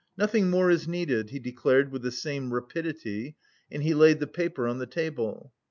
[0.17, 3.35] Nothing more is needed," he declared with the same rapidity
[3.69, 5.53] and he laid the paper on the table.